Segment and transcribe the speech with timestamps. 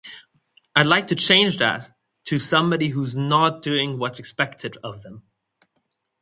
[0.75, 5.21] I'd like to change that to somebody who's not doing what's expected of them.